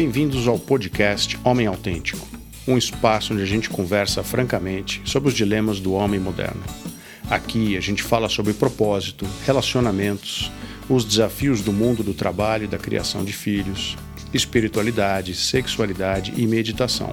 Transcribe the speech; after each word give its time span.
Bem-vindos 0.00 0.46
ao 0.46 0.56
podcast 0.56 1.36
Homem 1.42 1.66
Autêntico, 1.66 2.24
um 2.68 2.78
espaço 2.78 3.32
onde 3.32 3.42
a 3.42 3.44
gente 3.44 3.68
conversa 3.68 4.22
francamente 4.22 5.02
sobre 5.04 5.28
os 5.28 5.34
dilemas 5.34 5.80
do 5.80 5.92
homem 5.92 6.20
moderno. 6.20 6.62
Aqui 7.28 7.76
a 7.76 7.80
gente 7.80 8.00
fala 8.00 8.28
sobre 8.28 8.52
propósito, 8.52 9.26
relacionamentos, 9.44 10.52
os 10.88 11.04
desafios 11.04 11.62
do 11.62 11.72
mundo 11.72 12.04
do 12.04 12.14
trabalho 12.14 12.62
e 12.62 12.68
da 12.68 12.78
criação 12.78 13.24
de 13.24 13.32
filhos, 13.32 13.96
espiritualidade, 14.32 15.34
sexualidade 15.34 16.32
e 16.36 16.46
meditação. 16.46 17.10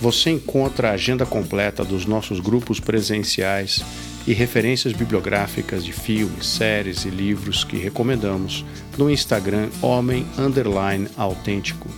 Você 0.00 0.30
encontra 0.30 0.88
a 0.88 0.94
agenda 0.94 1.26
completa 1.26 1.84
dos 1.84 2.06
nossos 2.06 2.40
grupos 2.40 2.80
presenciais 2.80 3.84
e 4.26 4.32
referências 4.32 4.92
bibliográficas 4.92 5.84
de 5.84 5.92
filmes, 5.92 6.46
séries 6.46 7.04
e 7.04 7.10
livros 7.10 7.64
que 7.64 7.76
recomendamos 7.76 8.64
no 8.96 9.10
Instagram 9.10 9.68
Homem 9.80 10.26
Underline 10.38 11.08
Autêntico. 11.16 11.88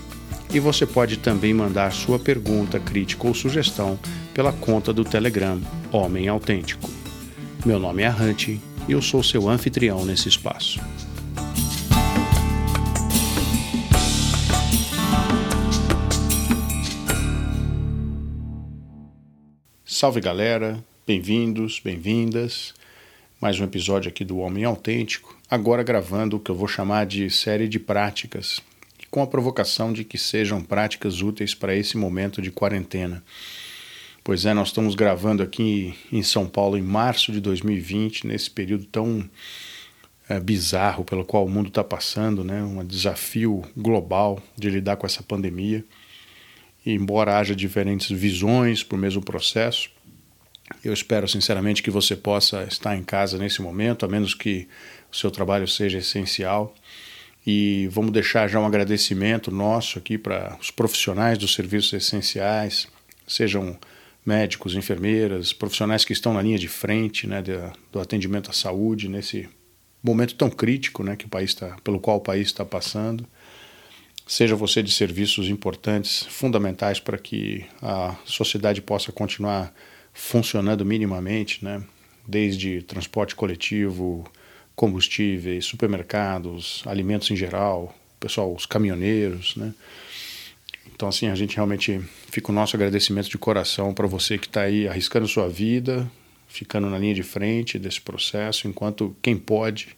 E 0.52 0.60
você 0.60 0.86
pode 0.86 1.18
também 1.18 1.52
mandar 1.52 1.92
sua 1.92 2.18
pergunta, 2.18 2.78
crítica 2.78 3.26
ou 3.26 3.34
sugestão 3.34 3.98
pela 4.32 4.52
conta 4.52 4.92
do 4.92 5.04
Telegram 5.04 5.60
Homem 5.92 6.28
Autêntico. 6.28 6.88
Meu 7.66 7.78
nome 7.78 8.02
é 8.02 8.10
Hunt 8.10 8.48
e 8.48 8.60
eu 8.88 9.02
sou 9.02 9.22
seu 9.22 9.48
anfitrião 9.48 10.04
nesse 10.04 10.28
espaço. 10.28 10.80
Salve 19.84 20.20
galera, 20.20 20.84
Bem-vindos, 21.06 21.82
bem-vindas. 21.84 22.72
Mais 23.38 23.60
um 23.60 23.64
episódio 23.64 24.08
aqui 24.08 24.24
do 24.24 24.38
Homem 24.38 24.64
Autêntico, 24.64 25.36
agora 25.50 25.82
gravando 25.82 26.36
o 26.38 26.40
que 26.40 26.50
eu 26.50 26.54
vou 26.54 26.66
chamar 26.66 27.04
de 27.04 27.28
série 27.28 27.68
de 27.68 27.78
práticas, 27.78 28.62
com 29.10 29.20
a 29.20 29.26
provocação 29.26 29.92
de 29.92 30.02
que 30.02 30.16
sejam 30.16 30.62
práticas 30.62 31.20
úteis 31.20 31.54
para 31.54 31.76
esse 31.76 31.98
momento 31.98 32.40
de 32.40 32.50
quarentena. 32.50 33.22
Pois 34.24 34.46
é, 34.46 34.54
nós 34.54 34.68
estamos 34.68 34.94
gravando 34.94 35.42
aqui 35.42 35.94
em 36.10 36.22
São 36.22 36.46
Paulo 36.46 36.78
em 36.78 36.82
março 36.82 37.30
de 37.30 37.38
2020, 37.38 38.26
nesse 38.26 38.50
período 38.50 38.86
tão 38.86 39.28
é, 40.26 40.40
bizarro 40.40 41.04
pelo 41.04 41.22
qual 41.22 41.44
o 41.44 41.50
mundo 41.50 41.68
está 41.68 41.84
passando, 41.84 42.42
né? 42.42 42.62
um 42.62 42.82
desafio 42.82 43.62
global 43.76 44.42
de 44.56 44.70
lidar 44.70 44.96
com 44.96 45.04
essa 45.04 45.22
pandemia. 45.22 45.84
E 46.86 46.94
embora 46.94 47.36
haja 47.36 47.54
diferentes 47.54 48.10
visões 48.10 48.82
para 48.82 48.96
o 48.96 48.98
mesmo 48.98 49.22
processo, 49.22 49.90
eu 50.84 50.92
espero 50.92 51.28
sinceramente 51.28 51.82
que 51.82 51.90
você 51.90 52.16
possa 52.16 52.64
estar 52.64 52.96
em 52.96 53.02
casa 53.02 53.38
nesse 53.38 53.60
momento, 53.60 54.04
a 54.04 54.08
menos 54.08 54.34
que 54.34 54.68
o 55.12 55.16
seu 55.16 55.30
trabalho 55.30 55.68
seja 55.68 55.98
essencial. 55.98 56.74
E 57.46 57.88
vamos 57.90 58.10
deixar 58.10 58.48
já 58.48 58.58
um 58.58 58.66
agradecimento 58.66 59.50
nosso 59.50 59.98
aqui 59.98 60.16
para 60.16 60.56
os 60.60 60.70
profissionais 60.70 61.36
dos 61.36 61.54
serviços 61.54 61.92
essenciais, 61.92 62.88
sejam 63.26 63.78
médicos, 64.24 64.74
enfermeiras, 64.74 65.52
profissionais 65.52 66.04
que 66.04 66.14
estão 66.14 66.32
na 66.32 66.40
linha 66.40 66.58
de 66.58 66.68
frente 66.68 67.26
né, 67.26 67.42
do 67.92 68.00
atendimento 68.00 68.50
à 68.50 68.54
saúde 68.54 69.08
nesse 69.08 69.48
momento 70.02 70.34
tão 70.34 70.48
crítico 70.48 71.02
né, 71.02 71.16
que 71.16 71.26
o 71.26 71.28
país 71.28 71.54
tá, 71.54 71.76
pelo 71.84 72.00
qual 72.00 72.16
o 72.16 72.22
país 72.22 72.48
está 72.48 72.64
passando. 72.64 73.26
Seja 74.26 74.56
você 74.56 74.82
de 74.82 74.90
serviços 74.90 75.48
importantes, 75.48 76.22
fundamentais 76.30 76.98
para 76.98 77.18
que 77.18 77.66
a 77.82 78.16
sociedade 78.24 78.80
possa 78.80 79.12
continuar 79.12 79.74
funcionando 80.14 80.86
minimamente, 80.86 81.62
né? 81.62 81.82
desde 82.26 82.82
transporte 82.82 83.34
coletivo, 83.34 84.24
combustíveis, 84.74 85.66
supermercados, 85.66 86.82
alimentos 86.86 87.30
em 87.30 87.36
geral, 87.36 87.94
pessoal, 88.18 88.52
os 88.54 88.66
caminhoneiros, 88.66 89.56
né? 89.56 89.74
Então, 90.94 91.08
assim, 91.08 91.26
a 91.26 91.34
gente 91.34 91.56
realmente 91.56 92.00
fica 92.30 92.52
o 92.52 92.54
nosso 92.54 92.76
agradecimento 92.76 93.28
de 93.28 93.36
coração 93.36 93.92
para 93.92 94.06
você 94.06 94.38
que 94.38 94.46
está 94.46 94.62
aí 94.62 94.86
arriscando 94.86 95.26
sua 95.26 95.48
vida, 95.48 96.08
ficando 96.46 96.88
na 96.88 96.98
linha 96.98 97.14
de 97.14 97.22
frente 97.22 97.78
desse 97.78 98.00
processo, 98.00 98.68
enquanto 98.68 99.14
quem 99.20 99.36
pode 99.36 99.96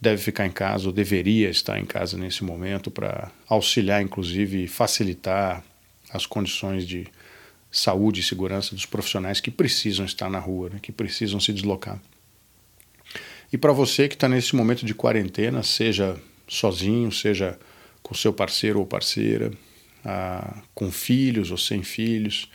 deve 0.00 0.20
ficar 0.20 0.46
em 0.46 0.50
casa 0.50 0.86
ou 0.86 0.92
deveria 0.92 1.50
estar 1.50 1.78
em 1.78 1.84
casa 1.84 2.16
nesse 2.16 2.42
momento 2.42 2.90
para 2.90 3.30
auxiliar, 3.46 4.02
inclusive, 4.02 4.66
facilitar 4.66 5.62
as 6.12 6.26
condições 6.26 6.86
de 6.86 7.06
saúde 7.70 8.20
e 8.20 8.22
segurança 8.22 8.74
dos 8.74 8.86
profissionais 8.86 9.40
que 9.40 9.50
precisam 9.50 10.04
estar 10.04 10.28
na 10.28 10.38
rua, 10.38 10.70
né, 10.70 10.78
que 10.80 10.90
precisam 10.90 11.38
se 11.38 11.52
deslocar. 11.52 12.00
E 13.52 13.58
para 13.58 13.72
você 13.72 14.08
que 14.08 14.14
está 14.14 14.28
nesse 14.28 14.54
momento 14.54 14.84
de 14.84 14.94
quarentena, 14.94 15.62
seja 15.62 16.16
sozinho, 16.46 17.10
seja 17.10 17.58
com 18.02 18.14
seu 18.14 18.32
parceiro 18.32 18.78
ou 18.78 18.86
parceira, 18.86 19.52
ah, 20.04 20.62
com 20.74 20.90
filhos 20.90 21.50
ou 21.50 21.58
sem 21.58 21.82
filhos, 21.82 22.48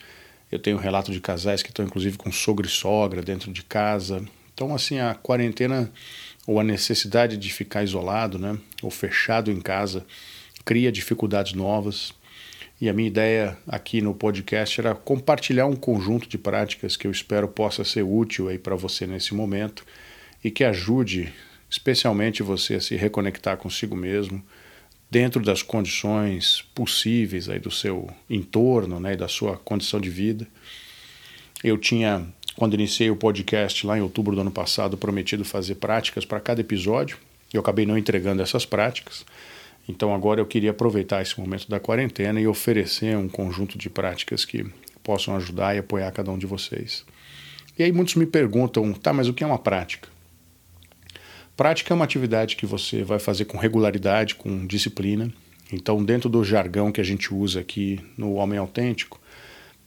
eu 0.50 0.58
tenho 0.58 0.76
relato 0.76 1.12
de 1.12 1.20
casais 1.20 1.62
que 1.62 1.70
estão 1.70 1.84
inclusive 1.84 2.16
com 2.16 2.30
sogro 2.32 2.66
e 2.66 2.70
sogra 2.70 3.22
dentro 3.22 3.52
de 3.52 3.62
casa. 3.62 4.24
Então, 4.54 4.74
assim, 4.74 4.98
a 4.98 5.14
quarentena 5.14 5.92
ou 6.46 6.60
a 6.60 6.64
necessidade 6.64 7.36
de 7.36 7.52
ficar 7.52 7.82
isolado, 7.82 8.38
né, 8.38 8.56
ou 8.82 8.90
fechado 8.90 9.50
em 9.50 9.60
casa, 9.60 10.06
cria 10.64 10.90
dificuldades 10.90 11.52
novas. 11.52 12.12
E 12.78 12.88
a 12.90 12.92
minha 12.92 13.08
ideia 13.08 13.56
aqui 13.66 14.02
no 14.02 14.14
podcast 14.14 14.80
era 14.80 14.94
compartilhar 14.94 15.66
um 15.66 15.74
conjunto 15.74 16.28
de 16.28 16.36
práticas 16.36 16.96
que 16.96 17.06
eu 17.06 17.10
espero 17.10 17.48
possa 17.48 17.84
ser 17.84 18.02
útil 18.02 18.48
aí 18.48 18.58
para 18.58 18.76
você 18.76 19.06
nesse 19.06 19.34
momento 19.34 19.84
e 20.44 20.50
que 20.50 20.62
ajude 20.62 21.32
especialmente 21.70 22.42
você 22.42 22.74
a 22.74 22.80
se 22.80 22.94
reconectar 22.94 23.56
consigo 23.56 23.96
mesmo 23.96 24.44
dentro 25.10 25.42
das 25.42 25.62
condições 25.62 26.64
possíveis 26.74 27.48
aí 27.48 27.58
do 27.58 27.70
seu 27.70 28.10
entorno, 28.28 29.00
né, 29.00 29.14
e 29.14 29.16
da 29.16 29.28
sua 29.28 29.56
condição 29.56 30.00
de 30.00 30.10
vida. 30.10 30.46
Eu 31.64 31.78
tinha 31.78 32.26
quando 32.56 32.74
iniciei 32.74 33.10
o 33.10 33.16
podcast 33.16 33.86
lá 33.86 33.96
em 33.96 34.02
outubro 34.02 34.34
do 34.34 34.40
ano 34.40 34.50
passado 34.50 34.96
prometido 34.96 35.44
fazer 35.44 35.76
práticas 35.76 36.24
para 36.24 36.40
cada 36.40 36.60
episódio. 36.60 37.18
Eu 37.52 37.60
acabei 37.60 37.86
não 37.86 37.96
entregando 37.96 38.42
essas 38.42 38.66
práticas. 38.66 39.24
Então 39.88 40.14
agora 40.14 40.40
eu 40.40 40.46
queria 40.46 40.70
aproveitar 40.70 41.22
esse 41.22 41.38
momento 41.38 41.68
da 41.68 41.78
quarentena 41.78 42.40
e 42.40 42.46
oferecer 42.46 43.16
um 43.16 43.28
conjunto 43.28 43.78
de 43.78 43.88
práticas 43.88 44.44
que 44.44 44.66
possam 45.02 45.36
ajudar 45.36 45.74
e 45.74 45.78
apoiar 45.78 46.10
cada 46.10 46.30
um 46.30 46.38
de 46.38 46.46
vocês. 46.46 47.04
E 47.78 47.82
aí 47.82 47.92
muitos 47.92 48.14
me 48.16 48.26
perguntam, 48.26 48.92
tá, 48.92 49.12
mas 49.12 49.28
o 49.28 49.34
que 49.34 49.44
é 49.44 49.46
uma 49.46 49.58
prática? 49.58 50.08
Prática 51.56 51.92
é 51.92 51.94
uma 51.94 52.04
atividade 52.04 52.56
que 52.56 52.66
você 52.66 53.02
vai 53.02 53.18
fazer 53.18 53.44
com 53.46 53.56
regularidade, 53.56 54.34
com 54.34 54.66
disciplina. 54.66 55.32
Então, 55.72 56.04
dentro 56.04 56.28
do 56.28 56.44
jargão 56.44 56.92
que 56.92 57.00
a 57.00 57.04
gente 57.04 57.32
usa 57.34 57.60
aqui 57.60 57.98
no 58.16 58.34
Homem 58.34 58.58
Autêntico, 58.58 59.20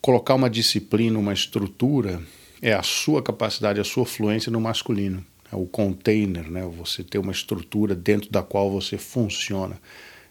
colocar 0.02 0.36
uma 0.36 0.50
disciplina, 0.50 1.20
uma 1.20 1.34
estrutura, 1.34 2.22
é 2.62 2.74
a 2.74 2.84
sua 2.84 3.22
capacidade, 3.22 3.80
a 3.80 3.84
sua 3.84 4.06
fluência 4.06 4.52
no 4.52 4.60
masculino. 4.60 5.24
É 5.52 5.56
o 5.56 5.66
container, 5.66 6.50
né? 6.50 6.64
Você 6.78 7.04
ter 7.04 7.18
uma 7.18 7.32
estrutura 7.32 7.96
dentro 7.96 8.30
da 8.30 8.42
qual 8.42 8.70
você 8.70 8.98
funciona. 8.98 9.80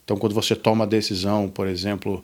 Então, 0.05 0.17
quando 0.17 0.35
você 0.35 0.57
toma 0.57 0.85
a 0.85 0.87
decisão, 0.87 1.49
por 1.49 1.67
exemplo, 1.67 2.23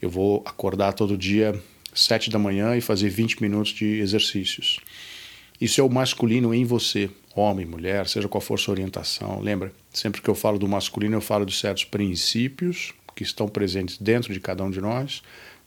eu 0.00 0.08
vou 0.08 0.42
acordar 0.46 0.92
todo 0.92 1.16
dia 1.16 1.60
sete 1.92 2.30
da 2.30 2.38
manhã 2.38 2.76
e 2.76 2.80
fazer 2.80 3.08
20 3.08 3.42
minutos 3.42 3.72
de 3.72 3.98
exercícios. 4.00 4.78
Isso 5.60 5.80
é 5.80 5.84
o 5.84 5.88
masculino 5.88 6.54
em 6.54 6.64
você, 6.64 7.08
homem, 7.34 7.64
mulher, 7.64 8.06
seja 8.06 8.28
qual 8.28 8.42
for 8.42 8.58
sua 8.58 8.72
orientação. 8.72 9.40
Lembra, 9.40 9.72
sempre 9.90 10.20
que 10.20 10.28
eu 10.28 10.34
falo 10.34 10.58
do 10.58 10.68
masculino, 10.68 11.16
eu 11.16 11.20
falo 11.20 11.46
de 11.46 11.54
certos 11.54 11.84
princípios 11.84 12.92
que 13.14 13.22
estão 13.22 13.48
presentes 13.48 13.96
dentro 13.96 14.34
de 14.34 14.38
cada 14.38 14.62
um 14.62 14.70
de 14.70 14.80
nós 14.80 15.22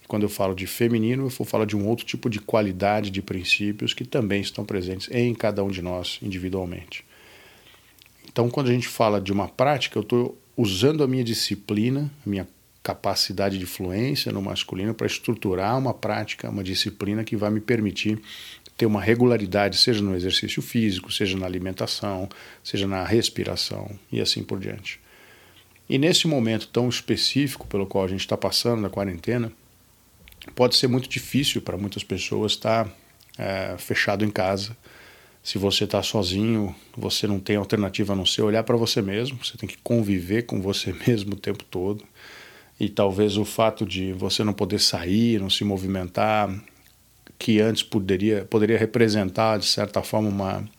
quando 0.09 0.23
eu 0.23 0.29
falo 0.29 0.55
de 0.55 0.65
feminino, 0.65 1.31
eu 1.39 1.45
falar 1.45 1.65
de 1.65 1.77
um 1.77 1.87
outro 1.87 2.03
tipo 2.03 2.31
de 2.31 2.39
qualidade 2.39 3.11
de 3.11 3.21
princípios 3.21 3.93
que 3.93 4.03
também 4.03 4.41
estão 4.41 4.65
presentes 4.65 5.07
em 5.11 5.35
cada 5.35 5.63
um 5.63 5.69
de 5.69 5.83
nós 5.83 6.17
individualmente. 6.23 7.05
Então, 8.27 8.49
quando 8.49 8.69
a 8.69 8.73
gente 8.73 8.87
fala 8.87 9.21
de 9.21 9.31
uma 9.31 9.47
prática, 9.47 9.99
eu 9.99 10.01
estou 10.01 10.35
usando 10.57 11.03
a 11.03 11.07
minha 11.07 11.23
disciplina, 11.23 12.11
a 12.25 12.29
minha 12.29 12.47
capacidade 12.81 13.59
de 13.59 13.67
fluência 13.67 14.31
no 14.31 14.41
masculino 14.41 14.95
para 14.95 15.05
estruturar 15.05 15.77
uma 15.77 15.93
prática, 15.93 16.49
uma 16.49 16.63
disciplina 16.63 17.23
que 17.23 17.35
vai 17.35 17.51
me 17.51 17.59
permitir 17.59 18.19
ter 18.75 18.87
uma 18.87 19.01
regularidade, 19.01 19.77
seja 19.77 20.01
no 20.01 20.15
exercício 20.15 20.59
físico, 20.59 21.13
seja 21.13 21.37
na 21.37 21.45
alimentação, 21.45 22.27
seja 22.63 22.87
na 22.87 23.03
respiração 23.05 23.91
e 24.11 24.19
assim 24.19 24.41
por 24.41 24.59
diante. 24.59 24.99
E 25.87 25.99
nesse 25.99 26.27
momento 26.27 26.67
tão 26.67 26.89
específico 26.89 27.67
pelo 27.67 27.85
qual 27.85 28.05
a 28.05 28.07
gente 28.07 28.21
está 28.21 28.35
passando 28.35 28.81
na 28.81 28.89
quarentena, 28.89 29.51
pode 30.55 30.75
ser 30.75 30.87
muito 30.87 31.07
difícil 31.07 31.61
para 31.61 31.77
muitas 31.77 32.03
pessoas 32.03 32.53
estar 32.53 32.85
tá, 32.85 32.91
é, 33.37 33.75
fechado 33.77 34.23
em 34.23 34.29
casa. 34.29 34.75
Se 35.43 35.57
você 35.57 35.85
está 35.85 36.03
sozinho, 36.03 36.75
você 36.95 37.25
não 37.27 37.39
tem 37.39 37.55
alternativa 37.55 38.13
a 38.13 38.15
não 38.15 38.25
ser 38.25 38.41
olhar 38.41 38.63
para 38.63 38.75
você 38.75 39.01
mesmo, 39.01 39.39
você 39.43 39.57
tem 39.57 39.67
que 39.67 39.77
conviver 39.77 40.43
com 40.43 40.61
você 40.61 40.93
mesmo 41.07 41.33
o 41.33 41.39
tempo 41.39 41.63
todo. 41.63 42.03
E 42.79 42.87
talvez 42.87 43.37
o 43.37 43.43
fato 43.43 43.85
de 43.85 44.13
você 44.13 44.43
não 44.43 44.53
poder 44.53 44.79
sair, 44.79 45.39
não 45.39 45.49
se 45.49 45.63
movimentar, 45.63 46.49
que 47.37 47.59
antes 47.59 47.83
poderia, 47.83 48.45
poderia 48.45 48.77
representar, 48.77 49.57
de 49.57 49.65
certa 49.65 50.01
forma, 50.01 50.29
uma, 50.29 50.69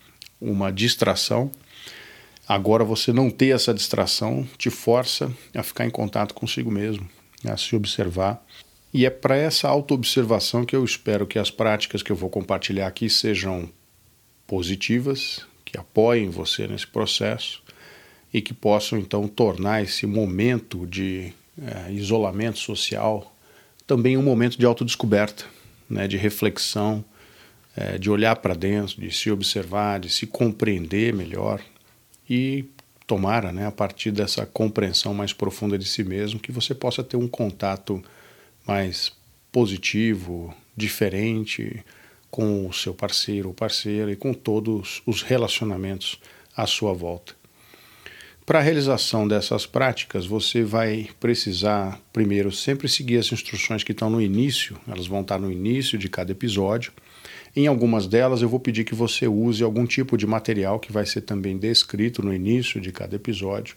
uma 0.41 0.73
distração, 0.73 1.51
Agora 2.51 2.83
você 2.83 3.13
não 3.13 3.31
ter 3.31 3.55
essa 3.55 3.73
distração 3.73 4.45
te 4.59 4.71
força 4.71 5.33
a 5.55 5.63
ficar 5.63 5.87
em 5.87 5.91
contato 5.91 6.35
consigo 6.35 6.69
mesmo, 6.69 7.09
a 7.45 7.57
se 7.57 7.77
observar. 7.77 8.45
E 8.93 9.07
é 9.07 9.11
para 9.11 9.37
essa 9.37 9.69
autoobservação 9.69 10.65
que 10.65 10.75
eu 10.75 10.85
espero 10.85 11.27
que 11.27 11.39
as 11.39 11.51
práticas 11.51 12.03
que 12.03 12.11
eu 12.11 12.17
vou 12.17 12.29
compartilhar 12.29 12.87
aqui 12.87 13.09
sejam 13.09 13.69
positivas, 14.47 15.47
que 15.65 15.79
apoiem 15.79 16.29
você 16.29 16.67
nesse 16.67 16.87
processo 16.87 17.63
e 18.35 18.41
que 18.41 18.53
possam 18.53 18.99
então 18.99 19.29
tornar 19.29 19.83
esse 19.83 20.07
momento 20.07 20.87
de 20.87 21.33
é, 21.61 21.93
isolamento 21.93 22.59
social 22.59 23.33
também 23.87 24.17
um 24.17 24.23
momento 24.23 24.57
de 24.57 24.65
autodescoberta, 24.65 25.45
né, 25.89 26.07
de 26.07 26.17
reflexão, 26.17 27.05
é, 27.77 27.99
de 27.99 28.09
olhar 28.09 28.37
para 28.37 28.55
dentro, 28.55 29.01
de 29.01 29.11
se 29.11 29.31
observar, 29.33 29.99
de 29.99 30.09
se 30.09 30.29
compreender 30.29 31.13
melhor 31.13 31.61
e 32.29 32.65
tomara, 33.05 33.51
né, 33.51 33.67
a 33.67 33.73
partir 33.73 34.13
dessa 34.13 34.47
compreensão 34.47 35.13
mais 35.13 35.33
profunda 35.33 35.77
de 35.77 35.85
si 35.85 36.05
mesmo, 36.05 36.39
que 36.39 36.53
você 36.53 36.73
possa 36.73 37.03
ter 37.03 37.17
um 37.17 37.27
contato 37.27 38.01
mais 38.67 39.13
positivo, 39.53 40.55
diferente 40.77 41.85
com 42.31 42.67
o 42.67 42.73
seu 42.73 42.95
parceiro 42.95 43.49
ou 43.49 43.55
parceira 43.55 44.13
e 44.13 44.17
com 44.17 44.33
todos 44.33 45.03
os 45.05 45.23
relacionamentos 45.23 46.21
à 46.57 46.67
sua 46.67 46.93
volta. 46.93 47.35
Para 48.47 48.59
a 48.59 48.63
realização 48.63 49.29
dessas 49.29 49.65
práticas, 49.65 50.27
você 50.27 50.65
vai 50.65 51.09
precisar, 51.21 52.01
primeiro, 52.13 52.51
sempre 52.51 52.89
seguir 52.89 53.19
as 53.19 53.31
instruções 53.31 53.85
que 53.85 53.93
estão 53.93 54.11
no 54.11 54.21
início, 54.21 54.77
elas 54.89 55.07
vão 55.07 55.21
estar 55.21 55.39
no 55.39 55.53
início 55.53 55.97
de 55.97 56.09
cada 56.09 56.33
episódio. 56.33 56.93
Em 57.55 57.67
algumas 57.67 58.09
delas, 58.09 58.43
eu 58.43 58.49
vou 58.49 58.59
pedir 58.59 58.85
que 58.85 58.95
você 58.95 59.29
use 59.29 59.63
algum 59.63 59.87
tipo 59.87 60.17
de 60.17 60.27
material 60.27 60.81
que 60.81 60.91
vai 60.91 61.07
ser 61.07 61.21
também 61.21 61.59
descrito 61.59 62.25
no 62.25 62.35
início 62.35 62.81
de 62.81 62.91
cada 62.91 63.15
episódio, 63.15 63.77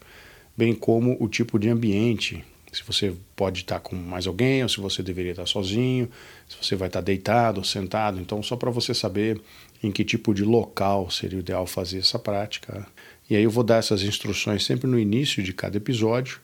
bem 0.56 0.74
como 0.74 1.16
o 1.20 1.28
tipo 1.28 1.56
de 1.56 1.68
ambiente. 1.68 2.44
Se 2.74 2.82
você 2.82 3.14
pode 3.36 3.60
estar 3.60 3.80
com 3.80 3.94
mais 3.94 4.26
alguém, 4.26 4.62
ou 4.62 4.68
se 4.68 4.80
você 4.80 5.02
deveria 5.02 5.32
estar 5.32 5.46
sozinho, 5.46 6.10
se 6.48 6.56
você 6.60 6.74
vai 6.74 6.88
estar 6.88 7.00
deitado 7.00 7.58
ou 7.58 7.64
sentado. 7.64 8.20
Então, 8.20 8.42
só 8.42 8.56
para 8.56 8.70
você 8.70 8.92
saber 8.92 9.40
em 9.82 9.92
que 9.92 10.04
tipo 10.04 10.34
de 10.34 10.44
local 10.44 11.10
seria 11.10 11.38
ideal 11.38 11.66
fazer 11.66 11.98
essa 11.98 12.18
prática. 12.18 12.86
E 13.28 13.36
aí 13.36 13.42
eu 13.42 13.50
vou 13.50 13.64
dar 13.64 13.76
essas 13.76 14.02
instruções 14.02 14.64
sempre 14.64 14.88
no 14.88 14.98
início 14.98 15.42
de 15.42 15.52
cada 15.52 15.76
episódio, 15.76 16.40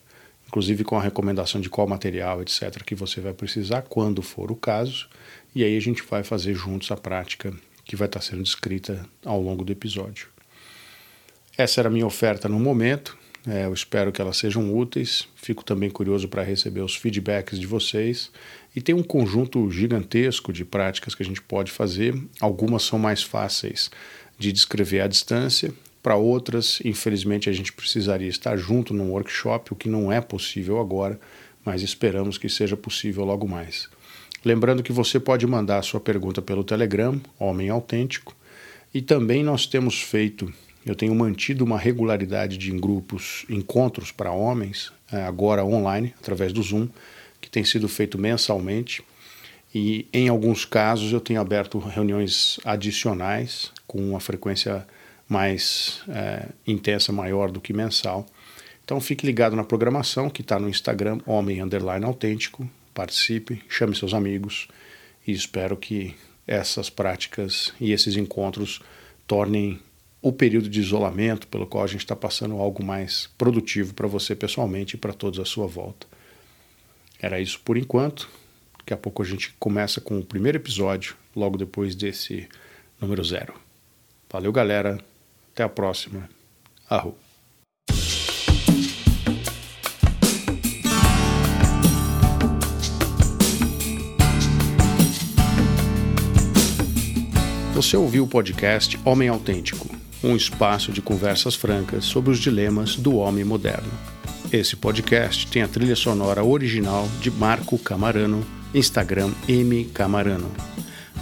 inclusive 0.46 0.84
com 0.84 0.96
a 0.96 1.02
recomendação 1.02 1.60
de 1.60 1.68
qual 1.68 1.86
material, 1.86 2.40
etc., 2.42 2.82
que 2.84 2.94
você 2.94 3.20
vai 3.20 3.32
precisar 3.32 3.82
quando 3.82 4.22
for 4.22 4.50
o 4.50 4.56
caso. 4.56 5.08
E 5.54 5.64
aí 5.64 5.76
a 5.76 5.80
gente 5.80 6.02
vai 6.02 6.22
fazer 6.22 6.54
juntos 6.54 6.90
a 6.90 6.96
prática 6.96 7.52
que 7.84 7.96
vai 7.96 8.06
estar 8.06 8.20
sendo 8.20 8.42
descrita 8.42 9.04
ao 9.24 9.40
longo 9.40 9.64
do 9.64 9.72
episódio. 9.72 10.28
Essa 11.58 11.80
era 11.80 11.88
a 11.88 11.92
minha 11.92 12.06
oferta 12.06 12.48
no 12.48 12.58
momento. 12.58 13.18
É, 13.46 13.64
eu 13.64 13.72
espero 13.72 14.12
que 14.12 14.20
elas 14.20 14.36
sejam 14.36 14.76
úteis. 14.76 15.26
Fico 15.34 15.64
também 15.64 15.90
curioso 15.90 16.28
para 16.28 16.42
receber 16.42 16.80
os 16.80 16.94
feedbacks 16.96 17.58
de 17.58 17.66
vocês. 17.66 18.30
E 18.74 18.80
tem 18.80 18.94
um 18.94 19.02
conjunto 19.02 19.70
gigantesco 19.70 20.52
de 20.52 20.64
práticas 20.64 21.14
que 21.14 21.22
a 21.22 21.26
gente 21.26 21.42
pode 21.42 21.72
fazer. 21.72 22.14
Algumas 22.40 22.82
são 22.82 22.98
mais 22.98 23.22
fáceis 23.22 23.90
de 24.38 24.52
descrever 24.52 25.00
à 25.00 25.06
distância, 25.06 25.72
para 26.02 26.16
outras, 26.16 26.80
infelizmente, 26.82 27.50
a 27.50 27.52
gente 27.52 27.72
precisaria 27.72 28.28
estar 28.28 28.56
junto 28.56 28.94
num 28.94 29.10
workshop, 29.10 29.72
o 29.72 29.76
que 29.76 29.88
não 29.88 30.10
é 30.10 30.18
possível 30.20 30.80
agora, 30.80 31.20
mas 31.62 31.82
esperamos 31.82 32.38
que 32.38 32.48
seja 32.48 32.74
possível 32.74 33.22
logo 33.24 33.46
mais. 33.46 33.88
Lembrando 34.42 34.82
que 34.82 34.92
você 34.92 35.20
pode 35.20 35.46
mandar 35.46 35.82
sua 35.82 36.00
pergunta 36.00 36.40
pelo 36.40 36.64
Telegram, 36.64 37.20
Homem 37.38 37.68
Autêntico, 37.68 38.34
e 38.94 39.02
também 39.02 39.44
nós 39.44 39.66
temos 39.66 40.00
feito, 40.00 40.50
eu 40.84 40.94
tenho 40.94 41.14
mantido 41.14 41.64
uma 41.64 41.78
regularidade 41.78 42.56
de 42.56 42.70
grupos, 42.72 43.44
encontros 43.48 44.10
para 44.10 44.32
homens, 44.32 44.92
é, 45.12 45.22
agora 45.22 45.64
online, 45.64 46.14
através 46.18 46.52
do 46.52 46.62
Zoom, 46.62 46.88
que 47.40 47.50
tem 47.50 47.64
sido 47.64 47.88
feito 47.88 48.18
mensalmente. 48.18 49.02
E 49.74 50.06
em 50.12 50.28
alguns 50.28 50.64
casos 50.64 51.12
eu 51.12 51.20
tenho 51.20 51.40
aberto 51.40 51.78
reuniões 51.78 52.58
adicionais 52.64 53.70
com 53.86 53.98
uma 53.98 54.20
frequência 54.20 54.86
mais 55.28 56.02
é, 56.08 56.46
intensa, 56.66 57.12
maior 57.12 57.50
do 57.50 57.60
que 57.60 57.72
mensal. 57.72 58.26
Então 58.84 59.00
fique 59.00 59.24
ligado 59.24 59.54
na 59.54 59.62
programação 59.62 60.28
que 60.28 60.40
está 60.42 60.58
no 60.58 60.68
Instagram, 60.68 61.20
Homem 61.24 61.62
Underline 61.62 62.04
Autêntico. 62.04 62.68
Participe, 62.92 63.62
chame 63.68 63.94
seus 63.94 64.12
amigos 64.12 64.66
e 65.24 65.30
espero 65.30 65.76
que 65.76 66.16
essas 66.46 66.90
práticas 66.90 67.72
e 67.80 67.92
esses 67.92 68.16
encontros 68.16 68.80
tornem 69.28 69.78
o 70.22 70.32
período 70.32 70.68
de 70.68 70.80
isolamento 70.80 71.46
pelo 71.48 71.66
qual 71.66 71.84
a 71.84 71.86
gente 71.86 72.00
está 72.00 72.14
passando 72.14 72.56
algo 72.56 72.84
mais 72.84 73.28
produtivo 73.38 73.94
para 73.94 74.06
você 74.06 74.34
pessoalmente 74.34 74.96
e 74.96 74.98
para 74.98 75.12
todos 75.12 75.38
à 75.38 75.44
sua 75.44 75.66
volta. 75.66 76.06
Era 77.20 77.40
isso 77.40 77.60
por 77.64 77.76
enquanto. 77.76 78.28
Daqui 78.78 78.94
a 78.94 78.96
pouco 78.96 79.22
a 79.22 79.26
gente 79.26 79.54
começa 79.58 80.00
com 80.00 80.18
o 80.18 80.24
primeiro 80.24 80.58
episódio, 80.58 81.16
logo 81.34 81.56
depois 81.56 81.94
desse 81.94 82.48
número 83.00 83.22
zero. 83.24 83.54
Valeu, 84.30 84.52
galera. 84.52 84.98
Até 85.52 85.62
a 85.62 85.68
próxima. 85.68 86.28
Arro. 86.88 87.16
Você 97.74 97.96
ouviu 97.96 98.24
o 98.24 98.28
podcast 98.28 99.00
Homem 99.06 99.28
Autêntico, 99.30 99.88
um 100.22 100.36
espaço 100.36 100.92
de 100.92 101.02
conversas 101.02 101.54
francas 101.54 102.04
sobre 102.04 102.30
os 102.30 102.38
dilemas 102.38 102.96
do 102.96 103.16
homem 103.16 103.44
moderno. 103.44 103.90
Esse 104.52 104.76
podcast 104.76 105.46
tem 105.46 105.62
a 105.62 105.68
trilha 105.68 105.96
sonora 105.96 106.44
original 106.44 107.08
de 107.20 107.30
Marco 107.30 107.78
Camarano, 107.78 108.44
Instagram 108.74 109.30
M 109.48 109.84
Camarano. 109.86 110.50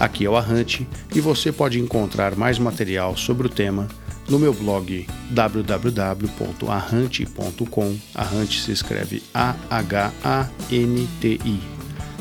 Aqui 0.01 0.25
é 0.25 0.31
o 0.31 0.37
Arrante 0.37 0.89
e 1.15 1.21
você 1.21 1.53
pode 1.53 1.79
encontrar 1.79 2.35
mais 2.37 2.59
material 2.59 3.17
sobre 3.17 3.47
o 3.47 3.51
tema 3.51 3.87
no 4.29 4.39
meu 4.39 4.53
blog 4.53 5.07
www.arrante.com. 5.31 7.97
Arrante 8.15 8.61
se 8.61 8.71
escreve 8.73 9.23
A-H-A-N-T-I. 9.35 10.19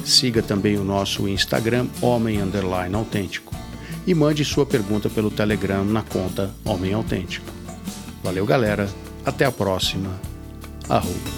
Siga 0.04 0.42
também 0.42 0.78
o 0.78 0.84
nosso 0.84 1.26
Instagram, 1.28 1.88
Homem 2.02 2.42
Underline 2.42 2.96
Autêntico. 2.96 3.57
E 4.08 4.16
mande 4.16 4.46
sua 4.46 4.66
pergunta 4.66 5.10
pelo 5.10 5.30
Telegram 5.30 5.84
na 5.84 6.02
conta 6.02 6.50
Homem 6.64 6.94
Autêntico. 6.94 7.52
Valeu, 8.24 8.46
galera. 8.46 8.90
Até 9.26 9.44
a 9.44 9.52
próxima. 9.52 10.10
Arroba. 10.88 11.37